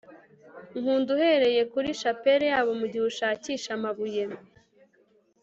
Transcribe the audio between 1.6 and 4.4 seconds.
kuri shapeli yabo mugihe ushakisha amabuye